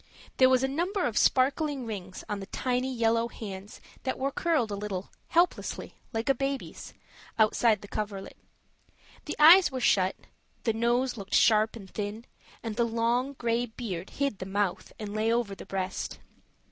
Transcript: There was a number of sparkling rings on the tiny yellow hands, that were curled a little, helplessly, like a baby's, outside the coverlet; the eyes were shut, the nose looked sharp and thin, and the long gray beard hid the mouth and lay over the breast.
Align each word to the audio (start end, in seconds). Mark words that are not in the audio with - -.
There 0.37 0.49
was 0.49 0.63
a 0.63 0.67
number 0.67 1.05
of 1.05 1.15
sparkling 1.15 1.85
rings 1.85 2.23
on 2.27 2.39
the 2.39 2.47
tiny 2.47 2.91
yellow 2.91 3.27
hands, 3.27 3.79
that 4.01 4.17
were 4.17 4.31
curled 4.31 4.71
a 4.71 4.75
little, 4.75 5.11
helplessly, 5.27 5.93
like 6.11 6.27
a 6.27 6.33
baby's, 6.33 6.95
outside 7.37 7.83
the 7.83 7.87
coverlet; 7.87 8.35
the 9.25 9.35
eyes 9.37 9.71
were 9.71 9.79
shut, 9.79 10.15
the 10.63 10.73
nose 10.73 11.17
looked 11.17 11.35
sharp 11.35 11.75
and 11.75 11.87
thin, 11.87 12.25
and 12.63 12.77
the 12.77 12.83
long 12.83 13.33
gray 13.33 13.67
beard 13.67 14.09
hid 14.09 14.39
the 14.39 14.47
mouth 14.47 14.91
and 14.97 15.13
lay 15.13 15.31
over 15.31 15.53
the 15.53 15.67
breast. 15.67 16.17